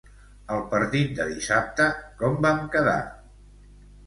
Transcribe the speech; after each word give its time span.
El 0.53 0.61
partit 0.71 1.13
de 1.19 1.27
dissabte 1.33 1.87
com 2.23 2.41
vam 2.47 2.65
quedar? 2.79 2.97